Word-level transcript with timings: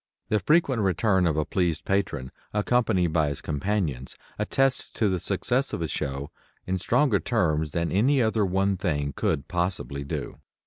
The 0.29 0.39
frequent 0.39 0.81
return 0.81 1.27
of 1.27 1.37
a 1.37 1.45
pleased 1.45 1.85
patron 1.85 2.31
accompanied 2.55 3.13
by 3.13 3.27
his 3.29 3.39
companions 3.39 4.15
attests 4.39 4.89
the 4.99 5.19
success 5.19 5.73
of 5.73 5.81
a 5.83 5.87
show 5.87 6.31
in 6.65 6.79
stronger 6.79 7.19
terms 7.19 7.69
than 7.73 7.91
any 7.91 8.19
other 8.19 8.43
one 8.43 8.77
thing 8.77 9.13
could 9.15 9.47
possibly 9.47 10.03
do. 10.03 10.39